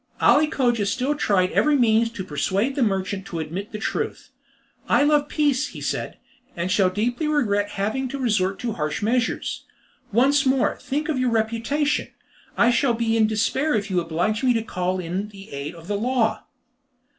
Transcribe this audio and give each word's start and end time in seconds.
Ali 0.19 0.47
Cogia 0.47 0.87
still 0.87 1.13
tried 1.13 1.51
every 1.51 1.75
means 1.75 2.09
to 2.13 2.23
persuade 2.23 2.73
the 2.73 2.81
merchant 2.81 3.23
to 3.27 3.37
admit 3.39 3.71
the 3.71 3.77
truth. 3.77 4.31
"I 4.89 5.03
love 5.03 5.29
peace," 5.29 5.67
he 5.67 5.79
said, 5.79 6.17
"and 6.55 6.71
shall 6.71 6.89
deeply 6.89 7.27
regret 7.27 7.69
having 7.77 8.07
to 8.07 8.17
resort 8.17 8.57
to 8.61 8.71
harsh 8.71 9.03
measures. 9.03 9.63
Once 10.11 10.43
more, 10.43 10.75
think 10.81 11.07
of 11.07 11.19
your 11.19 11.29
reputation. 11.29 12.07
I 12.57 12.71
shall 12.71 12.95
be 12.95 13.15
in 13.15 13.27
despair 13.27 13.75
if 13.75 13.91
you 13.91 13.99
oblige 14.01 14.41
me 14.43 14.53
to 14.55 14.63
call 14.63 14.99
in 14.99 15.29
the 15.29 15.51
aid 15.51 15.75
of 15.75 15.87
the 15.87 15.97
law." 15.97 16.45